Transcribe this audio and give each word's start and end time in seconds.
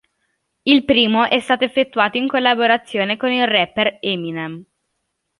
Il 0.63 0.83
primo, 0.83 1.29
è 1.29 1.39
stato 1.39 1.63
effettuato 1.63 2.17
in 2.17 2.27
collaborazione 2.27 3.17
con 3.17 3.31
il 3.31 3.45
rapper 3.45 3.99
Eminem. 4.01 4.65